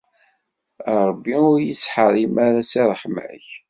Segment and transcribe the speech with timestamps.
[0.91, 3.47] A Rebbi ur yi-ttḥerrim ara si ṛṛeḥma-k.